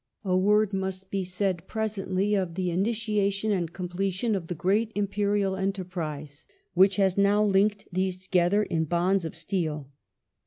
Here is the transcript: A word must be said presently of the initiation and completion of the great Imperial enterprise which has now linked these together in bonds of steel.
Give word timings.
A 0.25 0.35
word 0.35 0.73
must 0.73 1.11
be 1.11 1.23
said 1.23 1.67
presently 1.67 2.33
of 2.33 2.55
the 2.55 2.71
initiation 2.71 3.51
and 3.51 3.71
completion 3.71 4.33
of 4.33 4.47
the 4.47 4.55
great 4.55 4.91
Imperial 4.95 5.55
enterprise 5.55 6.43
which 6.73 6.95
has 6.95 7.19
now 7.19 7.43
linked 7.43 7.87
these 7.91 8.19
together 8.23 8.63
in 8.63 8.85
bonds 8.85 9.25
of 9.25 9.35
steel. 9.35 9.91